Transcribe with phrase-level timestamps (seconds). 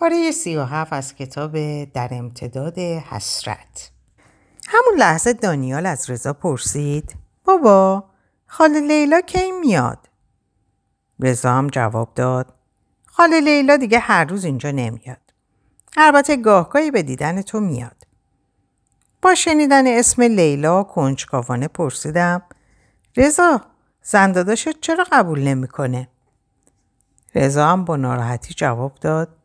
[0.00, 3.90] پاره سی و هفت از کتاب در امتداد حسرت
[4.68, 8.04] همون لحظه دانیال از رضا پرسید بابا
[8.46, 10.08] خاله لیلا کی میاد؟
[11.20, 12.54] رضا هم جواب داد
[13.06, 15.20] خاله لیلا دیگه هر روز اینجا نمیاد.
[15.96, 18.06] البته گاهگاهی به دیدن تو میاد.
[19.22, 22.42] با شنیدن اسم لیلا کنجکاوانه پرسیدم
[23.16, 23.60] رضا
[24.02, 26.08] زنداداشت چرا قبول نمی‌کنه؟
[27.34, 29.39] رضا هم با ناراحتی جواب داد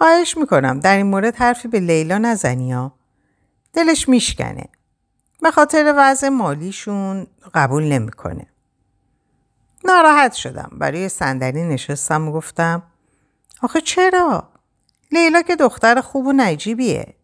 [0.00, 2.90] خواهش می‌کنم در این مورد حرفی به لیلا نزنی.
[3.72, 4.64] دلش میشکنه.
[5.42, 8.46] به خاطر وضع مالیشون قبول نمی‌کنه.
[9.84, 10.70] ناراحت شدم.
[10.72, 12.82] برای صندلی نشستم و گفتم
[13.62, 14.48] آخه چرا؟
[15.12, 17.14] لیلا که دختر خوب و نجیبیه.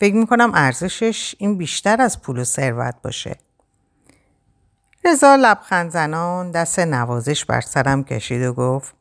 [0.00, 3.36] فکر می‌کنم ارزشش این بیشتر از پول و ثروت باشه.
[5.04, 8.94] رضا لبخند زنان دست نوازش بر سرم کشید و گفت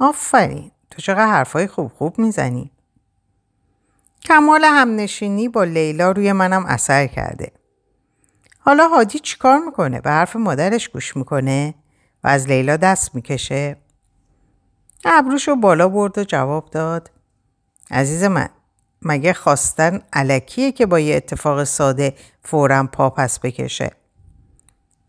[0.00, 2.70] آفرین تو چقدر حرفای خوب خوب می‌زنی؟
[4.22, 7.52] کمال همنشینی با لیلا روی منم اثر کرده.
[8.58, 11.74] حالا هادی چیکار می‌کنه؟ به حرف مادرش گوش می‌کنه
[12.24, 13.76] و از لیلا دست می‌کشه؟
[15.04, 17.10] ابروشو بالا برد و جواب داد
[17.90, 18.48] عزیز من
[19.02, 23.90] مگه خواستن علکیه که با یه اتفاق ساده فورا پا پس بکشه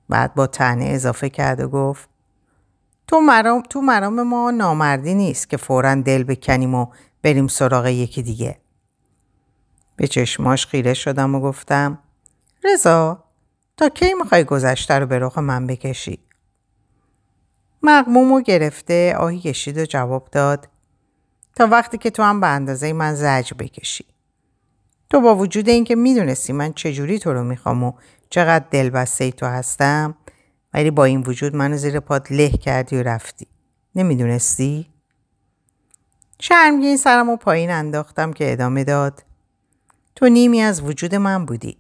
[0.09, 2.09] بعد با تنه اضافه کرد و گفت
[3.11, 6.87] تو مرام, تو مرام ما نامردی نیست که فورا دل بکنیم و
[7.23, 8.57] بریم سراغ یکی دیگه.
[9.95, 11.99] به چشماش خیره شدم و گفتم
[12.63, 13.23] رضا
[13.77, 16.19] تا کی می‌خوای گذشته رو به رخ من بکشی؟
[17.83, 20.69] مقمومو گرفته آهی کشید و جواب داد
[21.55, 24.05] تا وقتی که تو هم به اندازه من زج بکشی.
[25.09, 27.93] تو با وجود اینکه می‌دونستی من چجوری تو رو می‌خوام و
[28.29, 30.15] چقدر دلبسته تو هستم
[30.73, 33.47] ولی با این وجود منو زیر پات له کردی و رفتی.
[33.95, 34.89] نمی‌دونستی؟
[36.39, 39.23] شرمگین سرم و پایین انداختم که ادامه داد.
[40.15, 41.77] تو نیمی از وجود من بودی.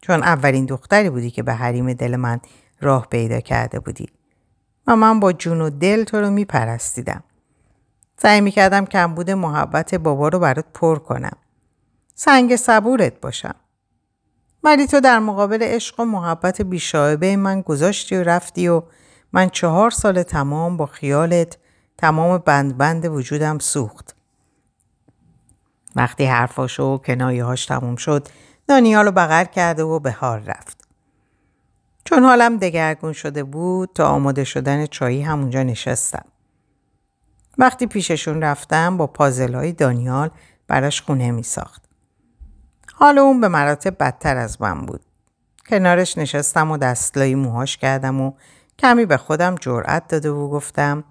[0.00, 2.40] چون اولین دختری بودی که به حریم دل من
[2.80, 4.08] راه پیدا کرده بودی.
[4.86, 7.22] و من با جون و دل تو رو میپرستیدم.
[8.16, 11.36] سعی می‌کردم کمبود محبت بابا رو برات پر کنم.
[12.14, 13.54] سنگ صبورت باشم.
[14.68, 18.82] ولی تو در مقابل عشق و محبت بیشایبه من گذاشتی و رفتی و
[19.32, 21.58] من چهار سال تمام با خیالت
[21.98, 24.16] تمام بند بند وجودم سوخت.
[25.96, 28.28] وقتی حرفاشو و کنایهاش تموم شد
[28.68, 30.88] دانیالو بغل کرده و به حال رفت.
[32.04, 36.24] چون حالم دگرگون شده بود تا آماده شدن چایی همونجا نشستم.
[37.58, 40.30] وقتی پیششون رفتم با پازلهای دانیال
[40.66, 41.87] براش خونه می ساخت.
[43.00, 45.00] حال اون به مراتب بدتر از من بود.
[45.68, 48.32] کنارش نشستم و دستلایی موهاش کردم و
[48.78, 51.04] کمی به خودم جرأت داده و گفتم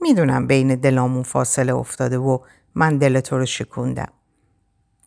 [0.00, 2.38] می‌دونم بین دلامون فاصله افتاده و
[2.74, 4.08] من دل تو رو شکوندم.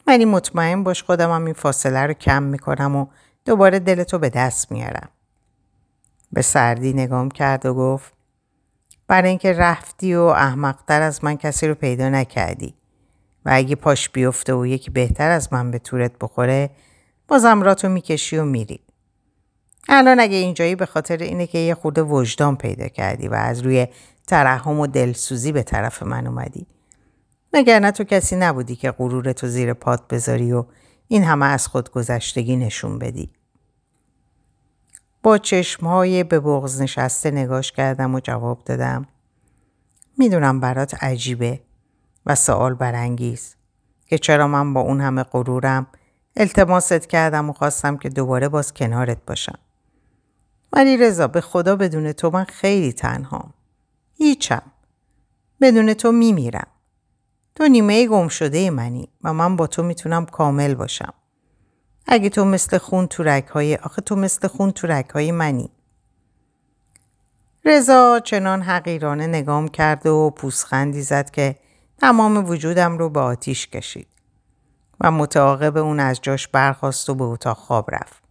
[0.08, 3.08] ولی مطمئن باش خودم هم این فاصله رو کم می‌کنم و
[3.46, 5.09] دوباره دل تو به دست میارم.
[6.31, 8.14] به سردی نگام کرد و گفت
[9.08, 12.75] برای اینکه رفتی و احمقتر از من کسی رو پیدا نکردی.
[13.46, 16.70] و اگه پاش بیفته و یکی بهتر از من به تورت بخوره
[17.28, 18.80] بازم راتو می‌کشی و میری.
[19.90, 23.88] الان اگه اینجایی به خاطر اینه که یه خورده وجدان پیدا کردی و از روی
[24.28, 26.68] ترحم و دلسوزی به طرف من اومدی.
[27.53, 30.66] نه تو کسی نبودی که غرورتو زیر پات بذاری و
[31.08, 33.30] این همه از خود گذشتگی نشون بدی.
[35.24, 39.06] با چشمهای به بغز نشسته نگاش کردم و جواب دادم.
[40.18, 41.59] می‌دونم برات عجیبه
[42.25, 43.56] و سوال برانگیز
[44.07, 45.88] که چرا من با اون همه غرورم
[46.35, 49.59] التماست کردم و خواستم که دوباره باز کنارت باشم.
[50.73, 53.53] ولی رضا به خدا بدون تو من خیلی تنهام.
[54.17, 54.61] هیچم.
[55.61, 56.67] بدون تو میمیرم.
[57.56, 61.13] تو نیمه گم شده منی و من با تو می‌تونم کامل باشم.
[62.07, 65.69] اگه تو مثل خون تو رگهای آخه تو مثل خون تو رگهای منی.
[67.66, 71.55] رضا چنان حقیرانه نگام کرد و پوسخندی زد که
[72.03, 74.08] تمام وجودم رو به آتیش کشید
[75.02, 78.23] و متعاقب اون از جاش برخواست و به اتاق خواب رفت.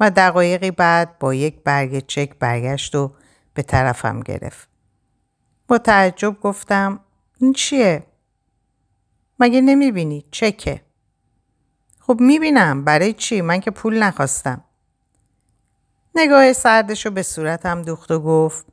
[0.00, 3.12] و دقایقی بعد با یک برگ چک برگشت و
[3.54, 4.68] به طرفم گرفت.
[5.68, 7.00] با تعجب گفتم
[7.38, 8.06] این چیه؟
[9.40, 10.82] مگه نمی‌بینی؟ چکه.
[12.00, 14.64] خب می‌بینم برای چی؟ من که پول نخواستم.
[16.14, 18.66] نگاه سردش رو به صورتم دوخت و گفت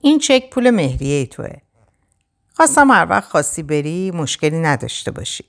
[0.00, 1.67] این چک پول مهریه توه.
[2.58, 5.44] خواستم هر وقت خواستی بری مشکلی نداشته باشی.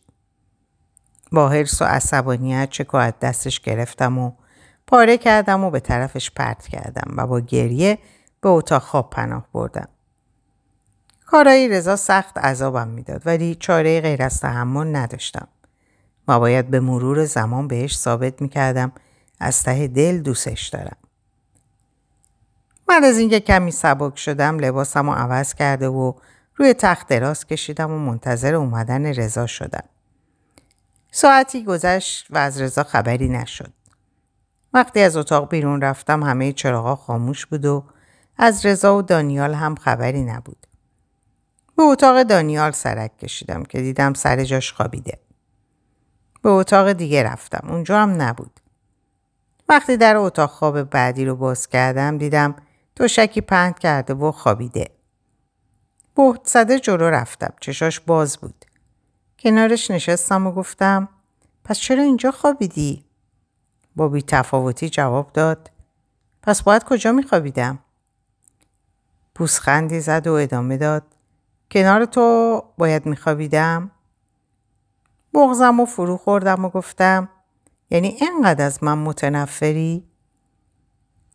[1.32, 4.32] با حرس و عصبانیت چکو از دستش گرفتم و
[4.88, 7.98] پاره کردم و به طرفش پرت کردم و با گریه
[8.42, 9.88] به اتاق خواب پناه بردم.
[11.26, 15.48] کارایی رضا سخت عذابم می‌داد ولی چاره غیر از تحمل نداشتم
[16.28, 18.92] و باید به مرور زمان بهش ثابت می‌کردم
[19.40, 20.98] از ته دل دوستش دارم.
[22.90, 26.14] من از اینکه کمی سبک شدم لباسم رو عوض کرده و
[26.60, 29.84] روی تخت دراز کشیدم و منتظر اومدن رضا شدم.
[31.12, 33.74] ساعتی گذشت و از رضا خبری نشد.
[34.74, 37.84] وقتی از اتاق بیرون رفتم همه چراغا خاموش بود و
[38.38, 40.68] از رضا و دانیال هم خبری نبود.
[41.78, 45.20] به اتاق دانیال سرک کشیدم که دیدم سر جاش خوابیده.
[46.42, 47.68] به اتاق دیگه رفتم.
[47.70, 48.60] اونجا هم نبود.
[49.70, 52.56] وقتی در اتاق خواب بعدی رو باز کردم دیدم
[53.10, 54.99] شکی پهن کرده و خوابیده.
[56.20, 57.54] بهت زده جلو رفتم.
[57.60, 58.66] چشاش باز بود.
[59.40, 61.10] کنارش نشستم و گفتم
[61.64, 63.06] پس چرا اینجا خوابیدی؟
[63.96, 65.72] با تفاوتی جواب داد
[66.42, 67.80] پس باید کجا میخوابیدم؟
[69.36, 71.04] پوسخندی زد و ادامه داد
[71.72, 73.92] کنار تو باید میخوابیدم؟
[75.34, 77.30] بغزم و فرو خوردم و گفتم
[77.90, 80.04] یعنی اینقدر از من متنفری؟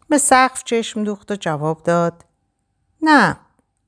[0.08, 2.24] به سقف چشم دوخت و جواب داد
[3.02, 3.36] نه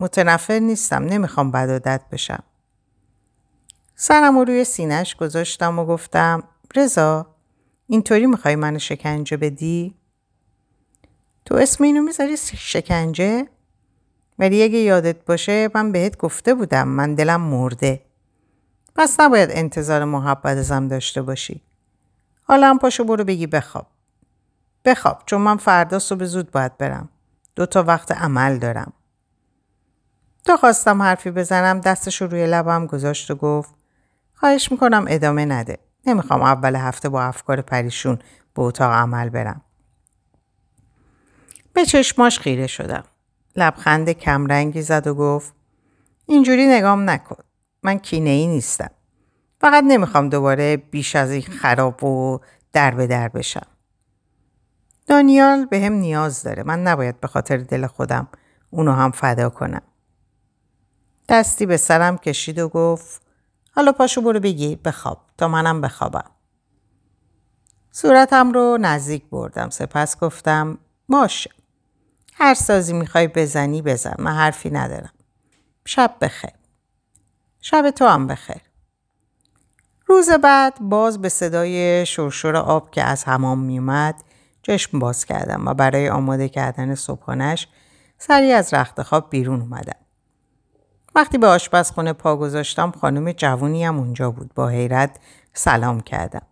[0.00, 2.43] متنفر نیستم نمی‌خوام بدادت بشم
[3.94, 6.43] سرم رو روی سینهش گذاشتم و گفتم
[6.76, 7.26] رضا
[7.87, 9.94] اینطوری می‌خوای منو شکنجه بدی؟
[11.44, 13.48] تو اسم اینو می‌ذاری شکنجه؟
[14.38, 18.02] ولی اگه یادت باشه من بهت گفته بودم من دلم مرده.
[18.94, 21.62] پس نباید انتظار محبت ازم داشته باشی.
[22.43, 23.87] حالا هم پاشو برو بگی بخواب.
[24.84, 27.08] بخواب چون من فردا صبح زود باید برم.
[27.56, 28.93] دو تا وقت عمل دارم.
[30.46, 33.75] تا خواستم حرفی بزنم دستش رو روی لبم گذاشت و گفت
[34.34, 35.78] خواهش می‌کنم ادامه نده.
[36.06, 38.19] نمی‌خوام اول هفته با افکار پریشون
[38.54, 39.60] به اتاق عمل برم.
[41.72, 43.04] به چشماش خیره شدم.
[43.56, 45.54] لبخند کمرنگی زد و گفت
[46.26, 47.44] اینجوری نگام نکن.
[47.82, 48.90] من کینه ای نیستم.
[49.60, 52.40] فقط نمی‌خوام دوباره بیش از این خراب و
[52.72, 53.66] در به در بشم.
[55.06, 56.62] دانیال به هم نیاز داره.
[56.62, 58.28] من نباید به خاطر دل خودم
[58.70, 59.82] اونو هم فدا کنم.
[61.28, 63.23] دستی به سرم کشید و گفت
[63.73, 66.31] حالا پاشو برو بگی بخواب تا منم بخوابم.
[67.90, 70.78] صورتم رو نزدیک بردم سپس گفتم
[71.08, 71.50] باشه.
[72.34, 75.12] هر سازی می‌خوای بزنی بزن من حرفی ندارم.
[75.84, 76.50] شب بخیر.
[77.61, 78.62] شب تو هم بخیر.
[80.06, 84.22] روز بعد باز به صدای شرشور آب که از حمام میومد
[84.62, 87.69] چشم باز کردم و برای آماده کردن صبحانش
[88.19, 90.06] سری از رخت خواب بیرون اومدم.
[91.17, 95.19] وقتی به آشپزخونه پا گذاشتم خانم جوونی هم اونجا بود با حیرت
[95.53, 96.43] سلام کردم.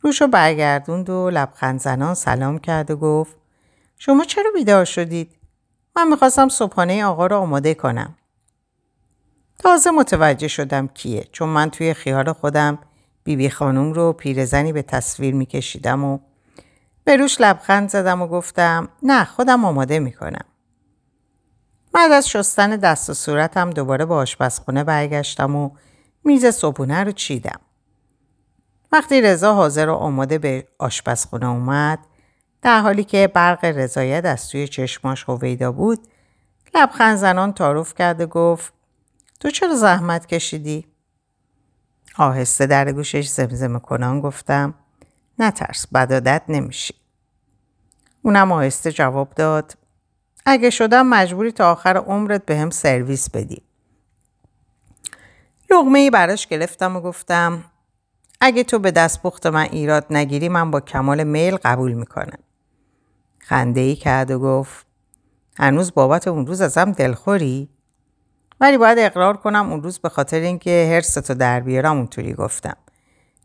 [0.00, 3.36] روشو برگردوند و لبخند زنان سلام کرد و گفت
[3.98, 5.36] شما چرا بیدار شدید؟
[5.96, 8.14] من می‌خواستم صبحانه آقا رو آماده کنم.
[9.58, 12.78] تازه متوجه شدم کیه چون من توی خیال خودم
[13.24, 16.18] بیبی بی خانوم رو پیرزنی به تصویر میکشیدم و
[17.04, 20.44] به روش لبخند زدم و گفتم نه خودم آماده می‌کنم.
[21.92, 25.70] بعد از شستن دست و صورتم دوباره به آشپزخونه برگشتم و
[26.24, 27.60] میز صبحونه رو چیدم.
[28.92, 31.98] وقتی رضا حاضر و آماده به آشپزخونه اومد
[32.62, 35.98] در حالی که برق رضایت از توی چشماش هویدا بود
[36.74, 38.72] لبخند زنان تعارف کرد و گفت
[39.40, 40.86] تو چرا زحمت کشیدی؟
[42.18, 44.74] آهسته در گوشش زمزمه کنان گفتم
[45.38, 46.94] نترس بدادت نمیشی.
[48.22, 49.74] اونم آهسته جواب داد
[50.50, 53.62] اگه شدم مجبوری تا آخر عمرت به هم سرویس بدی.
[55.70, 57.64] لغمه ای براش گرفتم و گفتم
[58.40, 62.38] اگه تو به دست بخت من ایراد نگیری من با کمال میل قبول می‌کنم.
[63.38, 64.86] خنده ای کرد و گفت
[65.58, 67.68] هنوز بابت اون روز ازم دلخوری؟
[68.60, 72.76] ولی باید اقرار کنم اون روز به خاطر اینکه هرستو در بیارم اونطوری گفتم.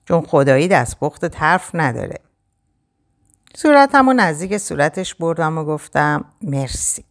[0.06, 2.20] چون خدایی دست بخت حرف نداره.
[3.56, 7.06] صورتم و نزدیک صورتش بردم و گفتم مرسی.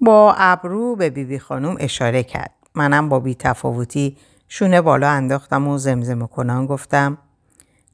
[0.00, 2.54] با ابرو به بیبی بی خانوم اشاره کرد.
[2.74, 4.16] منم با بی تفاوتی
[4.48, 7.18] شونه بالا انداختم و زمزمه کنان گفتم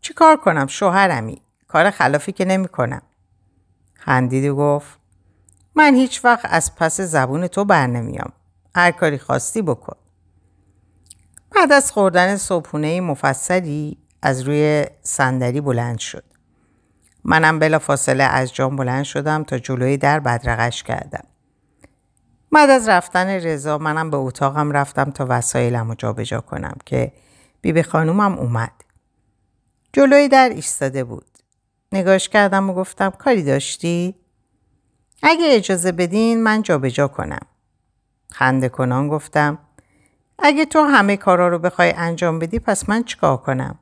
[0.01, 3.03] چی کار کنم شوهرمی کار خلافی که نمی کنم.
[3.95, 4.99] خندید و گفت
[5.75, 8.33] من هیچ وقت از پس زبون تو بر نمیام.
[8.75, 9.97] هر کاری خواستی بکن.
[11.51, 16.36] بعد از خوردن صبحونه مفصلی از روی صندلی بلند شد.
[17.29, 21.25] منم بلا فاصله از جام بلند شدم تا جلوی در بدرقش کردم.
[22.53, 27.13] بعد از رفتن رضا منم به اتاقم رفتم تا وسایلم رو جابجا کنم که
[27.61, 28.73] بیبی خانومم اومد.
[29.93, 31.27] جلوی در ایستاده بود.
[31.93, 34.15] نگاش کردم و گفتم کاری داشتی؟
[35.23, 37.47] اگه اجازه بدین من جابجا کنم.
[38.33, 39.59] خنده کنان گفتم
[40.39, 43.79] اگه تو همه کارا رو بخوای انجام بدی پس من چیکار کنم؟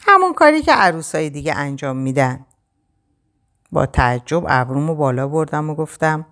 [0.00, 2.46] همون کاری که عروسای دیگه انجام میدن.
[3.72, 6.26] با تعجب ابرومو بالا بردم و گفتم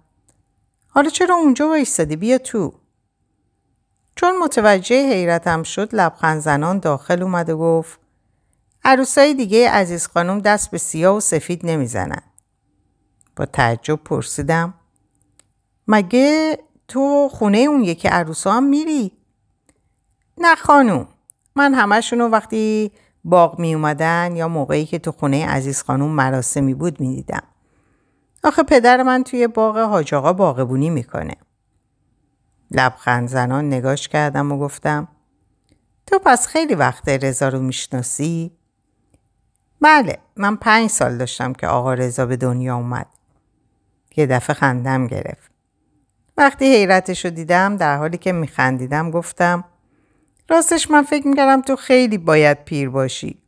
[0.89, 2.73] حالا چرا اونجا وایستادی بیا تو
[4.15, 8.01] چون متوجه حیرتم شد لبخند زنان داخل اومد و گفت
[8.85, 12.23] عروسای دیگه عزیز خانم دست به سیاه و سفید نمی‌زنن
[13.37, 14.75] با تعجب پرسیدم
[15.89, 16.59] مگه
[16.89, 19.13] تو خونه اون یکی عروسا هم میری؟
[20.39, 21.09] نه خانوم
[21.57, 22.93] من همشون وقتی
[23.27, 27.43] باغ می اومدن یا موقعی که تو خونه عزیز خانوم مراسمی بود می دیدم.
[28.45, 31.35] آخه پدر من توی باغ حاج آقا باغبونی می‌کنه.
[32.71, 35.09] لبخند زنان نگاش کردم و گفتم
[36.07, 38.53] تو پس خیلی وقت رضا رو می‌شناسی؟
[39.81, 43.07] بله من پنج سال داشتم که آقا رضا به دنیا اومد.
[44.17, 45.51] یه دفعه خندم گرفت.
[46.37, 49.65] وقتی حیرتش رو دیدم در حالی که میخندیدم گفتم
[50.49, 53.43] راستش من فکر می‌کردم تو خیلی باید پیر باشی.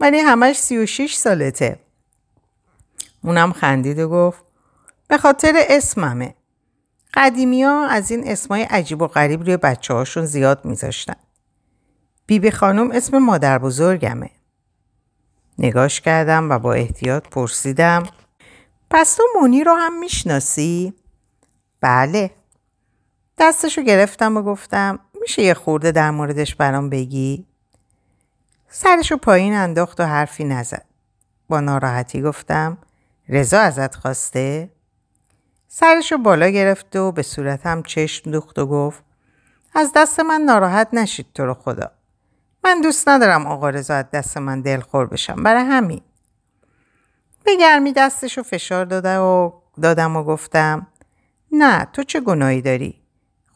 [0.00, 1.78] ولی همش سی و شیش سالته.
[3.24, 4.44] اونم خندید و گفت
[5.08, 6.34] به خاطر اسممه.
[7.14, 11.16] قدیمی ها از این اسمای عجیب و غریب روی بچه هاشون زیاد میذاشتن.
[12.26, 14.30] بیبی خانم اسم مادر بزرگمه.
[15.58, 18.02] نگاش کردم و با احتیاط پرسیدم
[18.90, 20.94] پس تو مونی رو هم می‌شناسی؟
[21.80, 22.30] بله.
[23.40, 27.46] دستشو گرفتم و گفتم میشه یه خورده در موردش برام بگی؟
[28.68, 30.84] سرشو پایین انداخت و حرفی نزد.
[31.48, 32.78] با ناراحتی گفتم
[33.28, 34.70] رضا ازت خواسته؟
[35.68, 39.04] سرشو بالا گرفت و به صورتم چشم دوخت و گفت
[39.74, 41.90] از دست من ناراحت نشید تو رو خدا.
[42.64, 46.02] من دوست ندارم آقا رضا از دست من دلخور بشم برای همین.
[47.44, 50.86] به گرمی دستشو فشار داده و دادم و گفتم
[51.52, 52.99] نه تو چه گناهی داری؟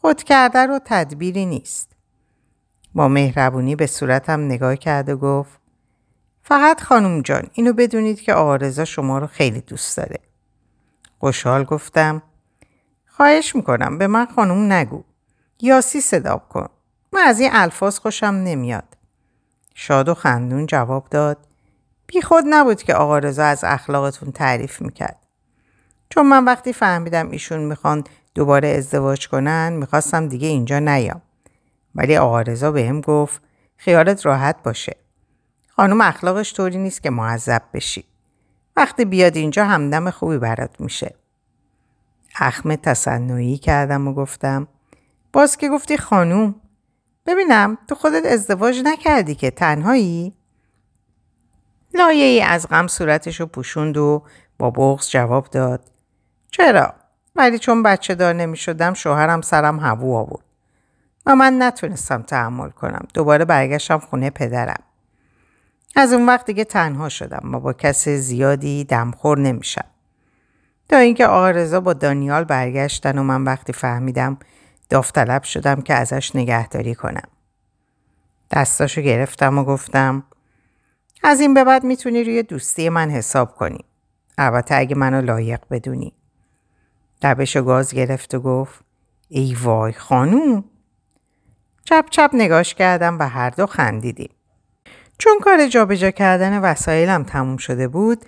[0.05, 1.91] خود کرده رو تدبیری نیست.
[2.95, 5.59] با مهربونی به صورتم نگاه کرد و گفت
[6.43, 10.19] فقط خانم جان اینو بدونید که آرزا شما رو خیلی دوست داره.
[11.19, 12.21] خوشحال گفتم
[13.07, 15.03] خواهش می‌کنم به من خانم نگو.
[15.61, 16.69] یاسی صدا کن.
[17.13, 18.97] من از این الفاظ خوشم نمیاد.
[19.75, 21.37] شاد و خندون جواب داد
[22.07, 25.19] بی خود نبود که آقا رضا از اخلاقتون تعریف می‌کرد.
[26.09, 28.03] چون من وقتی فهمیدم ایشون می‌خوان
[28.35, 31.21] دوباره ازدواج کنن می‌خواستم دیگه اینجا نیام.
[31.95, 33.41] ولی آقا رضا بهم گفت
[33.77, 34.95] خیالت راحت باشه.
[35.67, 38.05] خانم اخلاقش طوری نیست که معذب بشی.
[38.77, 41.15] وقتی بیاد اینجا همدم خوبی برات میشه.
[42.35, 44.67] اخم تصنعی کردم و گفتم
[45.33, 46.55] باز که گفتی خانوم
[47.25, 50.33] ببینم تو خودت ازدواج نکردی که تنهایی؟
[51.93, 54.23] لایه ای از غم صورتش رو پوشوند و
[54.57, 55.91] با بغز جواب داد
[56.51, 57.04] چرا؟
[57.35, 60.45] ولی چون بچه دار نمی شدم شوهرم سرم هوو آورد
[61.25, 63.07] و من نتونستم تحمل کنم.
[63.13, 64.83] دوباره برگشتم خونه پدرم.
[65.95, 69.85] از اون وقت دیگه تنها شدم و با کس زیادی دمخور نمیشم.
[70.89, 74.37] تا اینکه آقا با دانیال برگشتن و من وقتی فهمیدم
[74.89, 77.27] داوطلب شدم که ازش نگهداری کنم.
[78.51, 80.23] دستاشو گرفتم و گفتم
[81.23, 83.85] از این به بعد می‌تونی روی دوستی من حساب کنی.
[84.37, 86.13] البته اگه منو لایق بدونی.
[87.23, 88.79] لبشو گاز گرفت و گفت
[89.29, 90.63] ای وای خانوم
[91.83, 94.29] چپ چپ نگاش کردم و هر دو خندیدیم.
[95.17, 98.25] چون کار جابجا کردن وسایلم تموم شده بود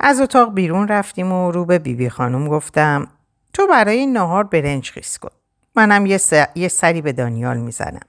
[0.00, 3.08] از اتاق بیرون رفتیم و رو به بیبی بی خانم گفتم
[3.52, 5.30] تو برای نهار برنج خیس کن.
[5.76, 6.20] منم یه,
[6.54, 8.06] یه سری به دانیال می‌زنم.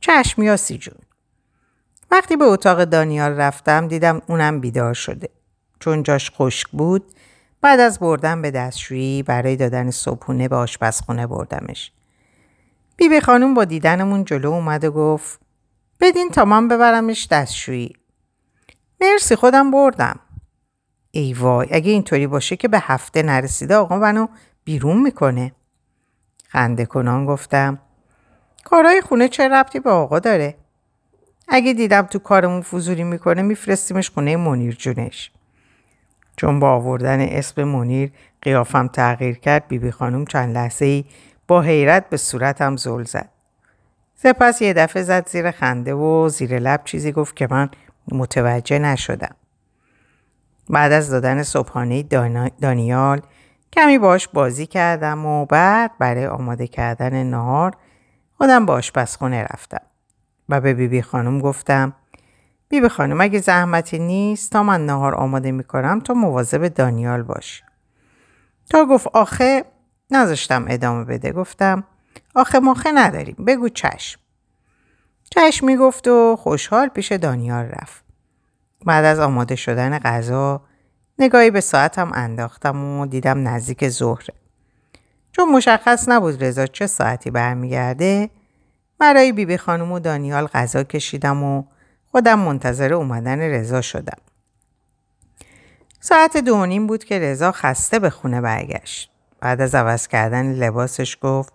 [0.00, 0.98] چشم یاسی جون.
[2.10, 5.28] وقتی به اتاق دانیال رفتم دیدم اونم بیدار شده.
[5.80, 7.12] چون جاش خشک بود
[7.64, 11.92] بعد از بردن به دستشویی برای دادن صبحونه به آشپزخونه بردمش.
[12.96, 15.40] بیبی خانوم با دیدنمون جلو اومد و گفت
[16.00, 17.96] بدین تا من ببرمش دستشویی.
[19.00, 20.20] مرسی خودم بردم.
[21.10, 24.26] ای وای اگه اینطوری باشه که به هفته نرسیده آقا منو
[24.64, 25.52] بیرون می‌کنه.
[26.48, 27.78] خنده کنان گفتم
[28.64, 30.54] کارهای خونه چه ربطی به آقا داره؟
[31.48, 35.30] اگه دیدم تو کارمون فضولی می‌کنه میفرستیمش خونه منیر جونش.
[36.36, 38.12] چون با آوردن اسم منیر
[38.42, 41.04] قیافم تغییر کرد بیبی بی خانوم چند لحظه ای
[41.48, 43.28] با حیرت به صورتم زل زد.
[44.14, 47.68] سپس یه دفعه زد زیر خنده و زیر لب چیزی گفت که من
[48.12, 49.34] متوجه نشدم.
[50.70, 52.02] بعد از دادن صبحانه
[52.60, 53.20] دانیال
[53.72, 57.72] کمی باش بازی کردم و بعد برای آماده کردن نهار
[58.38, 59.80] خودم با آشپزخونه رفتم
[60.48, 61.92] و به بیبی بی خانم گفتم
[62.74, 67.62] بیبی بی خانم اگه زحمتی نیست تا من نهار آماده می‌کنم تا مواظب دانیال باش.
[68.70, 69.64] تا گفت آخه
[70.10, 71.32] نذاشتم ادامه بده.
[71.32, 71.84] گفتم
[72.34, 74.20] آخه ماخه نداریم بگو چشم.
[75.30, 78.04] چشم می‌گفت و خوشحال پیش دانیال رفت.
[78.86, 80.60] بعد از آماده شدن غذا
[81.18, 84.34] نگاهی به ساعتم انداختم و دیدم نزدیک ظهره
[85.32, 88.30] چون مشخص نبود رضا چه ساعتی برمیگرده
[88.98, 91.64] برای بیبی خانم و دانیال غذا کشیدم و
[92.14, 94.18] خودم منتظر اومدن رضا شدم.
[96.00, 99.10] ساعت دو نیم بود که رضا خسته به خونه برگشت.
[99.40, 101.52] بعد از عوض کردن لباسش گفت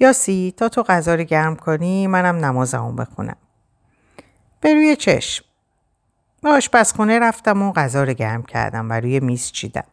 [0.00, 3.36] یاسی تا تو غذا رو گرم کنی منم نمازمو بخونم.
[4.60, 5.44] به روی چشم.
[6.42, 9.86] به آشپزخونه رفتم و غذا رو گرم کردم و روی میز چیدم.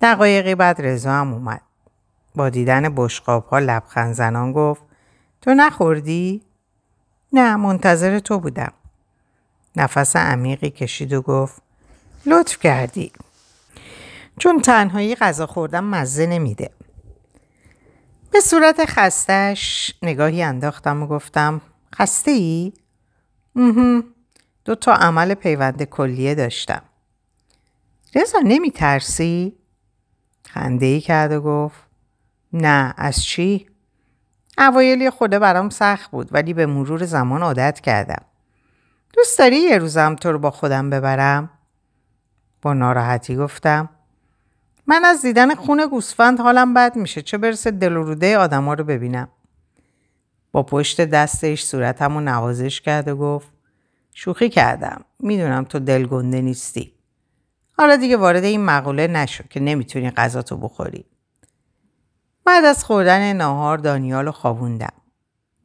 [0.00, 1.62] دقایقی بعد رضا هم اومد.
[2.34, 4.82] با دیدن بشقاب ها لبخند زنان گفت
[5.40, 6.42] تو نخوردی؟
[7.32, 8.72] نه منتظر تو بودم.
[9.76, 11.62] نفس عمیقی کشید و گفت
[12.26, 13.12] لطف کردی
[14.38, 16.70] چون تنهایی غذا خوردم مزه نمیده
[18.34, 21.60] به صورت خستش نگاهی انداختم و گفتم
[21.94, 22.72] خسته ای؟
[24.64, 26.82] دو تا عمل پیوند کلیه داشتم.
[28.14, 29.56] رضا نمی ترسی؟
[30.46, 31.82] خنده ای کرد و گفت
[32.52, 33.66] نه از چی؟
[34.58, 38.24] اوایل خوده برام سخت بود ولی به مرور زمان عادت کردم.
[39.16, 41.50] دوست داری یه روزم تو رو با خودم ببرم؟
[42.62, 43.88] با ناراحتی گفتم
[44.86, 48.84] من از دیدن خون گوسفند حالم بد میشه چه برسه دل و روده آدما رو
[48.84, 49.28] ببینم.
[50.52, 53.48] با پشت دستش صورتم رو نوازش کرد و گفت
[54.12, 55.04] شوخی کردم.
[55.18, 56.94] می‌دونم تو دلگنده نیستی.
[57.78, 61.04] حالا دیگه وارد این مقوله نشو که نمی‌تونی غذاتو بخوری.
[62.44, 64.92] بعد از خوردن ناهار دانیال رو خوابوندم.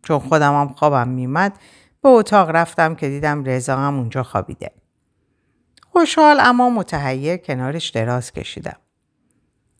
[0.04, 1.54] چون خودم هم خوابم میمد
[2.02, 4.72] به اتاق رفتم که دیدم رضا هم اونجا خوابیده.
[5.92, 8.78] خوشحال اما متحیر کنارش دراز کشیدم.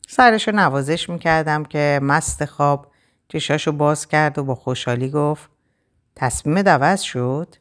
[0.08, 2.92] سرشو نوازش می‌کردم که مست خواب
[3.28, 5.50] چشاشو باز کرد و با خوشحالی گفت
[6.16, 7.54] تصمیم دوست شد؟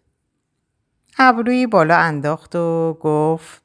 [1.17, 3.63] ابرویی بالا انداخت و گفت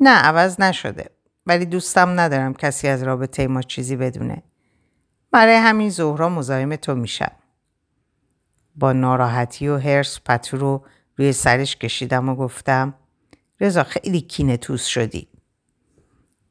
[0.00, 1.10] نه عوض نشده
[1.46, 4.42] ولی دوستم ندارم کسی از رابطه ما چیزی بدونه.
[5.30, 7.32] برای همین زهرا مزاحم تو میشم.
[8.76, 10.84] با ناراحتی و هرس پتو رو
[11.16, 12.94] روی سرش کشیدم و گفتم
[13.60, 15.28] رضا خیلی کینه توس شدی.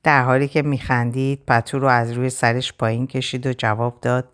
[0.04, 4.30] در حالی که میخندید پتو رو از روی سرش پایین کشید و جواب داد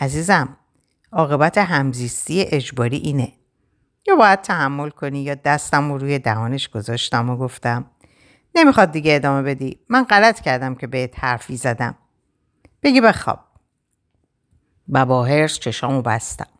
[0.00, 0.56] عزیزم
[1.12, 3.32] عاقبت همزیستی اجباری اینه.
[4.06, 7.90] یا باید تحمل کنی یا دستم رو روی دهانش گذاشتم و گفتم
[8.54, 9.78] نمی‌خواد دیگه ادامه بدی.
[9.88, 11.94] من غلط کردم که بهت حرفی زدم.
[12.82, 13.40] بگی بخواب.
[14.88, 16.53] و با هرس چشامو بستم.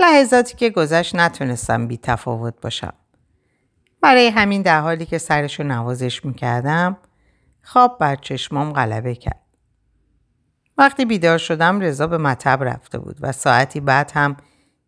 [0.00, 2.92] لحظاتی که گذشت نتونستم بی تفاوت باشم.
[4.00, 6.96] برای همین در حالی که سرشو نوازش می‌کردم
[7.62, 9.42] خواب بر چشمام غلبه کرد.
[10.78, 14.36] وقتی بیدار شدم رضا به مطب رفته بود و ساعتی بعد هم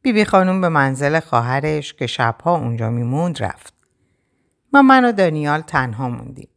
[0.02, 3.74] بیبی خانوم به منزل خواهرش که شبها اونجا میموند رفت.
[4.72, 6.48] و من و دانیال تنها موندیم.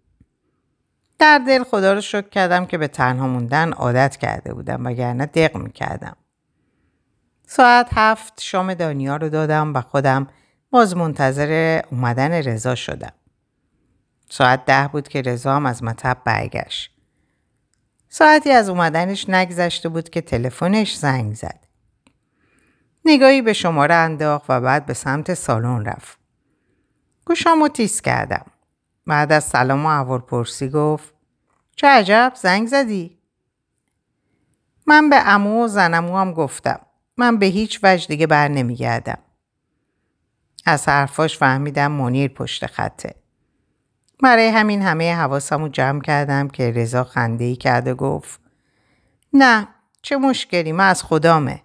[1.20, 5.58] در دل خدا رو شکر کردم که به تنها موندن عادت کرده بودم وگرنه دق
[5.58, 6.16] می‌کردم.
[7.54, 10.28] ساعت هفت شام دانیال رو دادم و خودم
[10.70, 13.14] باز منتظر اومدن رضا شدم.
[14.30, 16.92] ساعت ده بود که رضا هم از مطب برگشت.
[18.10, 21.68] ساعتی از اومدنش نگذشته بود که تلفنش زنگ زد.
[23.06, 26.20] نگاهی به شماره انداخت و بعد به سمت سالن رفت.
[27.26, 28.46] گوشامو تیز کردم.
[29.08, 31.14] بعد از سلام و عوار پرسی گفت
[31.76, 33.18] چه عجب زنگ زدی؟
[34.86, 36.80] من به امو و زنمو هم گفتم.
[37.18, 39.18] من به هیچ وجه دیگه بر نمیگردم.
[40.66, 43.16] از حرفاش فهمیدم منیر پشت خطه.
[44.24, 48.40] برای همین همه حواسمو جمع کردم که رضا خنده کرد و گفت
[49.34, 49.68] نه
[50.02, 51.62] چه مشکلی من از خدامه.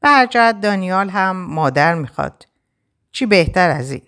[0.00, 2.46] به هر جهت دانیال هم مادر می‌خواد.
[3.12, 4.02] چی بهتر از این؟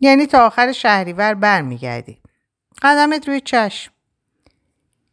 [0.00, 2.18] یعنی تا آخر شهریور برمیگردی.
[2.82, 3.92] قدمت روی چشم.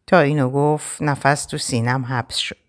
[0.07, 2.64] تا اینو گفت نفس تو سینم حبس شد.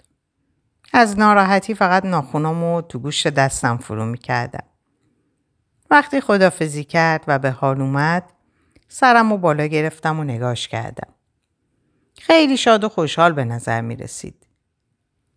[0.98, 4.64] از ناراحتی فقط ناخونامو تو گوشت دستم فرو می‌کردم.
[5.90, 8.32] وقتی خدافزی کرد و به حال اومد
[8.88, 11.12] سرم و بالا گرفتم و نگاش کردم.
[12.18, 14.46] خیلی شاد و خوشحال به نظر می رسید.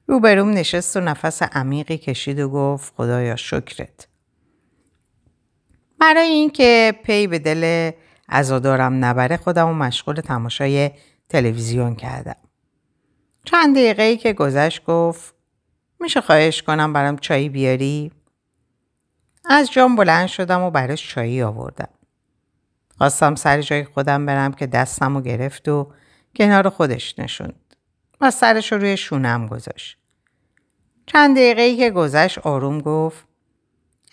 [0.08, 4.08] روبروم نشست و نفس عمیقی کشید و گفت خدایا شکرت.
[6.00, 7.91] برای اینکه پی به دل
[8.30, 10.91] عزادارم نبره خودم و مشغول تماشای
[11.30, 12.36] تلویزیون کردم.
[13.45, 15.38] چند دقیقه ای که گذشت گفت
[15.99, 18.12] میشه خواهش کنم برام چایی بیاری؟
[19.45, 21.89] از جام بلند شدم و براش چایی آوردم.
[22.97, 25.91] خواستم سر جای خودم برم که دستم و گرفت و
[26.35, 27.75] کنار خودش نشوند
[28.21, 29.97] و سرش رو روی شونم گذاشت.
[31.05, 33.25] چند دقیقه ای که گذشت آروم گفت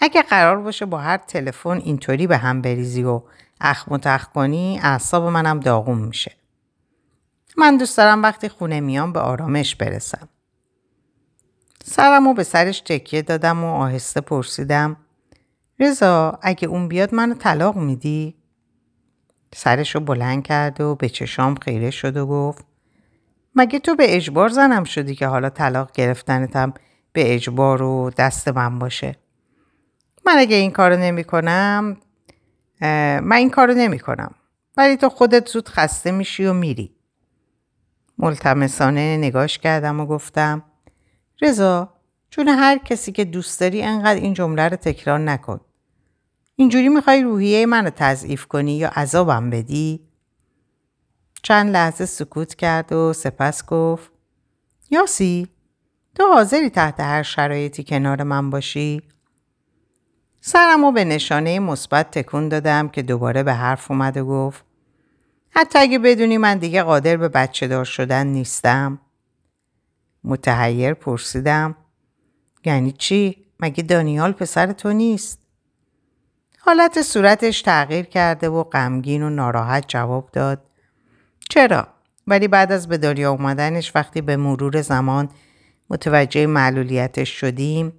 [0.01, 3.23] اگه قرار باشه با هر تلفن اینطوری به هم بریزی و
[3.61, 6.33] اخ متخ کنی اعصاب منم داغون میشه.
[7.57, 10.29] من دوست دارم وقتی خونه میام به آرامش برسم.
[11.89, 14.97] سرمو به سرش تکیه دادم و آهسته پرسیدم
[15.81, 18.35] رضا اگه اون بیاد منو طلاق میدی؟
[19.55, 22.65] سرش رو بلند کرد و به چشام خیره شد و گفت
[23.55, 26.75] مگه تو به اجبار زنم شدی که حالا طلاق گرفتنتم
[27.13, 29.17] به اجبار و دست من باشه
[30.27, 31.97] من اگه این کارو نمی کنم
[33.21, 34.35] من این کارو نمی کنم
[34.77, 36.97] ولی تو خودت زود خسته میشی و میری
[38.19, 40.63] ملتمسانه نگاش کردم و گفتم
[41.43, 41.93] رضا
[42.31, 45.61] چون هر کسی که دوست داری انقدر این جمله رو تکرار نکن
[46.57, 50.01] اینجوری می‌خوای روحیه منو تضعیف کنی یا عذابم بدی؟
[51.43, 54.11] چند لحظه سکوت کرد و سپس گفت
[54.91, 55.49] یاسی
[56.15, 59.03] تو حاضری تحت هر شرایطی کنار من باشی؟
[60.41, 64.65] سرم به نشانه مثبت تکون دادم که دوباره به حرف اومد و گفت
[65.51, 68.99] حتی اگه بدونی من دیگه قادر به بچه دار شدن نیستم
[70.27, 71.77] متحیر پرسیدم
[72.65, 75.39] یعنی چی؟ مگه دانیال پسر تو نیست؟
[76.59, 80.63] حالت صورتش تغییر کرده و غمگین و ناراحت جواب داد
[81.51, 81.89] چرا؟
[82.27, 85.29] ولی بعد از به دنیا اومدنش وقتی به مرور زمان
[85.91, 87.93] متوجه معلولیتش شدیم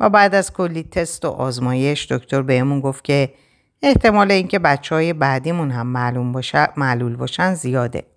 [0.00, 3.34] و بعد از کلی تست و آزمایش دکتر بهمون گفت که
[3.82, 8.11] احتمال اینکه بچه های بعدیمون هم معلوم باشه، معلول باشن زیاده.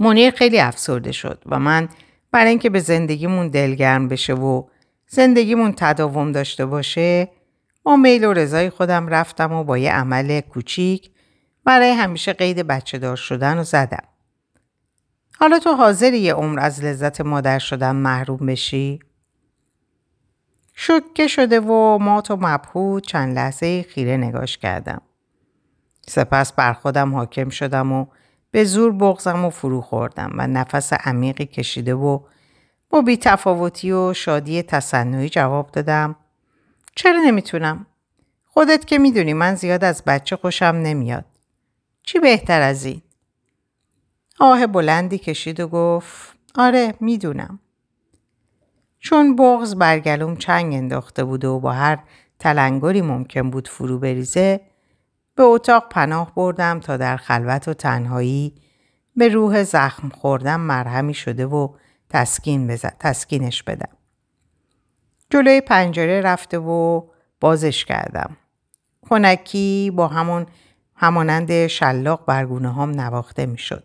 [0.00, 1.88] منیر خیلی افسرده شد و من
[2.32, 4.62] برای اینکه به زندگیمون دلگرم بشه و
[5.06, 7.28] زندگیمون تداوم داشته باشه
[7.82, 11.10] با میل و رضای خودم رفتم و با یه عمل کوچیک
[11.64, 14.04] برای همیشه قید بچه دار شدن و زدم.
[15.38, 19.00] حالا تو حاضری یه عمر از لذت مادر شدن محروم بشی؟
[20.74, 25.02] شکه شده و مات و مبهود چند لحظه خیره نگاش کردم.
[26.08, 28.06] سپس بر خودم حاکم شدم و
[28.52, 32.20] به زور بغزم و فرو خوردم و نفس عمیقی کشیده و
[32.90, 36.16] با بیتفاوتی و شادی تصنعی جواب دادم
[36.96, 37.86] چرا نمی‌تونم؟
[38.46, 41.24] خودت که می‌دونی من زیاد از بچه خوشم نمیاد.
[42.02, 43.02] چی بهتر از این؟
[44.40, 47.58] آه بلندی کشید و گفت آره می‌دونم.
[48.98, 51.98] چون بغز برگلوم چنگ انداخته بود و با هر
[52.38, 54.60] تلنگری ممکن بود فرو بریزه
[55.34, 58.54] به اتاق پناه بردم تا در خلوت و تنهایی
[59.16, 61.68] به روح زخم خوردم مرهمی شده و
[62.10, 62.96] تسکین بزد.
[63.00, 63.96] تسکینش بدم.
[65.30, 67.02] جلوی پنجره رفته و
[67.40, 68.36] بازش کردم.
[69.08, 70.46] خونکی با همون
[70.94, 73.84] همانند شلاق برگونه هم نواخته می شد.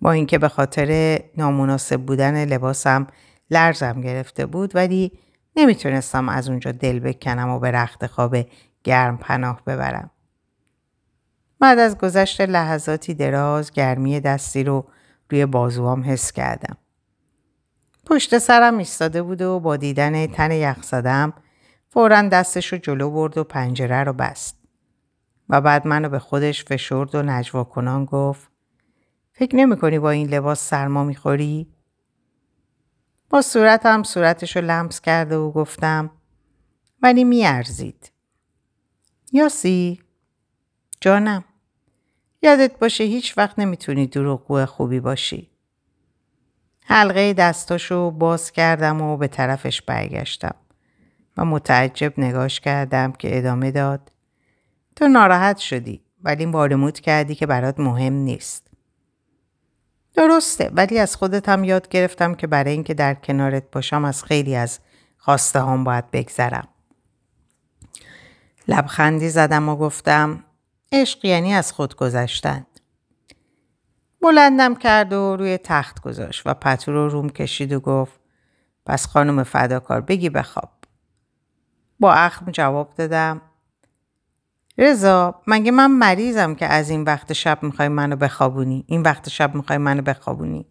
[0.00, 3.06] با اینکه به خاطر نامناسب بودن لباسم
[3.50, 5.12] لرزم گرفته بود ولی
[5.56, 8.36] نمی‌تونستم از اونجا دل بکنم و به رخت خواب
[8.84, 10.10] گرم پناه ببرم.
[11.60, 14.86] بعد از گذشت لحظاتی دراز گرمی دستی رو
[15.30, 16.76] روی بازوام حس کردم.
[18.06, 21.32] پشت سرم ایستاده بود و با دیدن تن یخ زدم
[21.88, 24.60] فورا دستش رو جلو برد و پنجره رو بست.
[25.48, 28.50] و بعد منو به خودش فشرد و نجوا کنان گفت
[29.32, 31.74] فکر نمی کنی با این لباس سرما می‌خوری؟
[33.30, 36.10] با صورتم صورتش رو لمس کرده و گفتم
[37.02, 38.12] ولی میارزید.
[39.32, 40.00] یاسی؟
[41.00, 41.44] جانم
[42.42, 45.50] یادت باشه هیچ وقت نمی‌تونی دروغگو خوبی باشی.
[46.84, 50.54] حلقه دستاشو باز کردم و به طرفش برگشتم
[51.36, 54.12] و متعجب نگاش کردم که ادامه داد.
[54.96, 58.66] تو ناراحت شدی ولی وارموت کردی که برات مهم نیست.
[60.14, 64.56] درسته ولی از خودت هم یاد گرفتم که برای اینکه در کنارت باشم از خیلی
[64.56, 64.78] از
[65.18, 66.68] خواسته هم باید بگذرم.
[68.68, 70.44] لبخندی زدم و گفتم
[70.92, 72.66] عشق یعنی از خود گذشتن.
[74.22, 78.20] بلندم کرد و روی تخت گذاشت و پتو رو روم کشید و گفت
[78.86, 80.70] پس خانم فداکار بگی بخواب.
[82.00, 83.40] با اخم جواب دادم
[84.78, 89.54] رضا مگه من مریضم که از این وقت شب می‌خوای منو بخوابونی این وقت شب
[89.54, 90.66] می‌خوای منو بخوابونی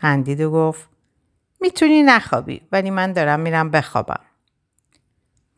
[0.00, 0.88] خندید و گفت
[1.60, 4.20] می‌تونی نخوابی ولی من دارم میرم بخوابم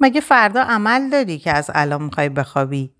[0.00, 2.93] مگه فردا عمل داری که از الان می‌خوای بخوابی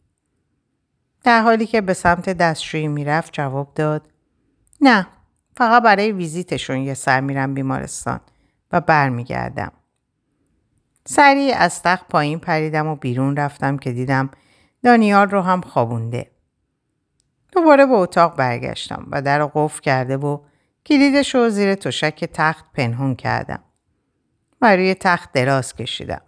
[1.25, 4.09] در حالی که به سمت دستشویی می‌رفت جواب داد
[4.81, 5.07] نه
[5.57, 8.21] فقط برای ویزیتشون یه سر میرم بیمارستان
[8.73, 9.73] و برمیگردم
[11.07, 14.31] سریع از تخت پایین پریدم و بیرون رفتم که دیدم
[14.83, 16.31] دانیال رو هم خوابونده.
[17.53, 20.39] دوباره به اتاق برگشتم و در قفل کرده و
[20.87, 23.63] کلیدش رو زیر تشک تخت پنهون کردم
[24.63, 26.21] و روی تخت دراز کشیدم.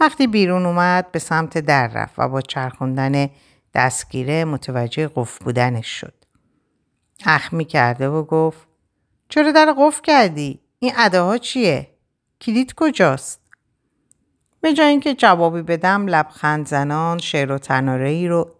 [0.00, 3.30] وقتی بیرون اومد به سمت در رفت و با چرخوندن
[3.74, 6.14] دستگیره متوجه قفل بودنش شد.
[7.26, 8.68] اخمی کرده و گفت
[9.28, 11.88] چرا در قفل کردی؟ این اداها چیه؟
[12.40, 13.40] کلید کجاست؟
[14.60, 18.50] به جای اینکه جوابی بدم لبخند زنان شعر و تناره ای رو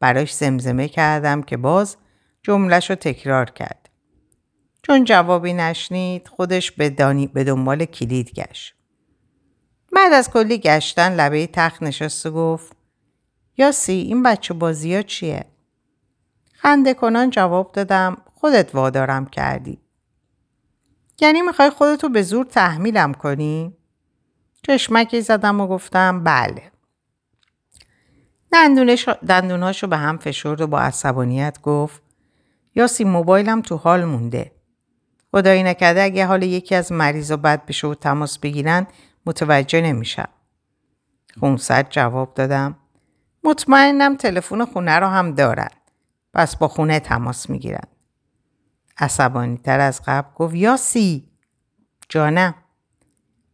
[0.00, 1.96] براش زمزمه کردم که باز
[2.42, 3.88] جملش رو تکرار کرد.
[4.82, 8.75] چون جوابی نشنید خودش به, دانی به دنبال کلید گشت.
[9.96, 12.76] بعد از کلی گشتن لبه تخت نشست و گفت
[13.56, 15.44] یاسی این بچه بازی ها چیه؟
[16.52, 19.80] خنده کنان جواب دادم خودت وادارم کردی.
[21.20, 23.76] یعنی می‌خوای خودتو به زور تحمیلم کنی؟
[24.62, 26.62] چشمکی زدم و گفتم بله.
[29.28, 32.02] دندونهاشو به هم فشرد و با عصبانیت گفت
[32.74, 34.52] یاسی موبایلم تو حال مونده.
[35.32, 38.86] خدایی نکرده اگه حال یکی از مریضا بد بشه و تماس بگیرن
[39.26, 40.28] متوجه نمیشم.
[41.40, 42.76] خونسرد جواب دادم
[43.44, 45.68] مطمئنم تلفن خونه رو هم دارن.
[46.34, 47.88] پس با خونه تماس می‌گیرن.
[48.98, 51.28] عصبانی تر از قبل گفت یاسی
[52.08, 52.54] جانم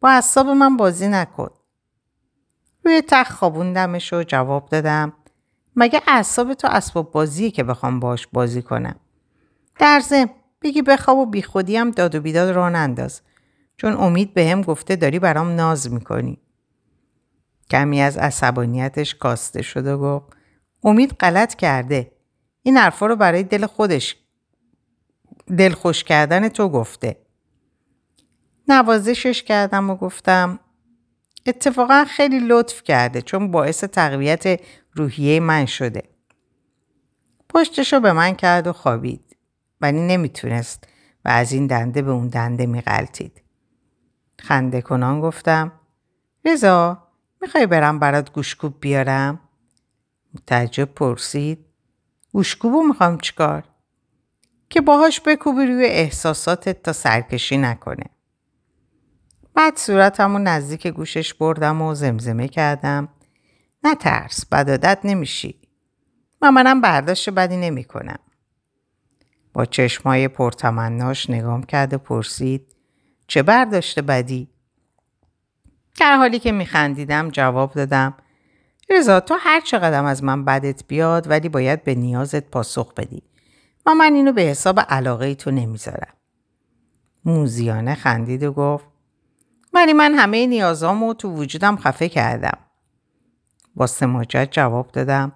[0.01, 1.51] با اصاب من بازی نکن.
[2.85, 5.13] روی تخت خوابوندمش و جواب دادم
[5.77, 8.97] مگه اعصاب تو اسباب بازیه که بخوام باش بازی کنم.
[9.79, 10.31] در ضمن
[10.63, 13.21] بگی بخواب و بیخودی هم داد و بیداد ران انداز
[13.83, 16.39] چون امید به هم گفته داری برام ناز می‌کنی.
[17.71, 20.37] کمی از عصبانیتش کاسته شد و گفت
[20.85, 22.13] امید غلط کرده.
[22.63, 24.17] این حرفا رو برای دل خودش
[25.59, 27.17] دل خوش کردن تو گفته.
[28.69, 30.61] نوازشش کردم و گفتم
[31.47, 34.61] اتفاقا خیلی لطف کرده چون باعث تقویت
[34.93, 36.03] روحیه من شده.
[37.49, 39.37] پشتشو به من کرد و خوابید.
[39.81, 40.89] ولی نمی‌تونست
[41.25, 43.42] و از این دنده به اون دنده میغلطید.
[44.43, 45.73] خنده کنان گفتم
[46.45, 47.09] رضا
[47.43, 49.41] می‌خوای برم برات گوشکوب بیارم؟
[50.35, 51.67] متعجب پرسید
[52.33, 53.65] گوشکوبو می‌خوام چیکار؟
[54.71, 58.05] که باهاش بکوبی روی احساساتت تا سرکشی نکنه.
[59.55, 63.09] بعد صورتمو نزدیک گوشش بردم و زمزمه کردم
[63.85, 65.61] نه ترس بدادت نمیشی
[66.43, 68.19] و منم برداشت بدی نمی‌کنم.
[69.53, 72.72] با چشمای پرتمناش نگام کرد و پرسید
[73.27, 74.49] چه برداشت بدی؟
[76.01, 78.15] در حالی که میخندیدم جواب دادم
[78.91, 83.23] رضا تو هر چقدر از من بدت بیاد ولی باید به نیازت پاسخ بدی
[83.87, 86.13] و من اینو به حساب علاقه تو نمی‌ذارم.
[87.25, 88.85] موزیانه خندید و گفت
[89.73, 92.59] ولی من همه نیازامو تو وجودم خفه کردم.
[93.75, 95.33] با سماجت جواب دادم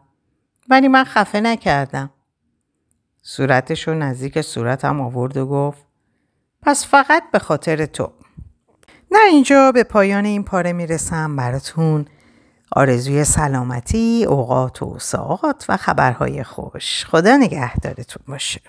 [0.68, 2.10] ولی من خفه نکردم.
[3.22, 5.85] صورتشو نزدیک صورتم آورد و گفت
[6.62, 8.12] پس فقط به خاطر تو.
[9.10, 12.04] نه اینجا به پایان این پاره می‌رسم براتون
[12.72, 17.04] آرزوی سلامتی، اوقات و ساعات و خبرهای خوش.
[17.04, 18.60] خدا نگهدارتون باشه.